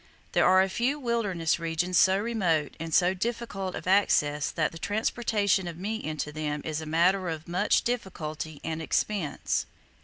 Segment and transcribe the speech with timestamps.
[0.31, 4.79] There are a few wilderness regions so remote and so difficult of access that the
[4.79, 9.67] transportation of meat into them is a matter of much difficulty and expense.